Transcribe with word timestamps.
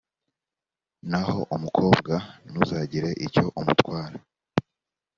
naho 1.09 1.37
umukobwa, 1.55 2.13
ntuzagire 2.51 3.09
icyo 3.25 3.43
umutwara, 3.59 4.17